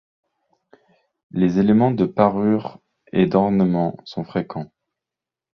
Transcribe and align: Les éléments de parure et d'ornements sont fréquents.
Les 1.29 1.59
éléments 1.59 1.91
de 1.91 2.07
parure 2.07 2.79
et 3.13 3.27
d'ornements 3.27 3.95
sont 4.03 4.23
fréquents. 4.23 4.71